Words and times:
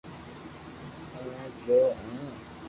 او 1.15 1.19
مي 1.31 1.45
جو 1.65 1.79
ھون 2.01 2.25